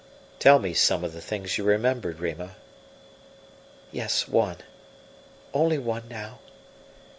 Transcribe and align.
"Tell 0.39 0.57
me 0.57 0.73
some 0.73 1.03
of 1.03 1.13
the 1.13 1.21
things 1.21 1.59
you 1.59 1.63
remembered, 1.63 2.19
Rima." 2.19 2.55
"Yes, 3.91 4.27
one 4.27 4.57
only 5.53 5.77
one 5.77 6.07
now. 6.09 6.39